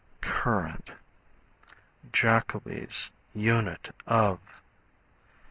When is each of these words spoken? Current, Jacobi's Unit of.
Current, 0.19 0.93
Jacobi's 2.11 3.11
Unit 3.35 3.93
of. 4.07 4.39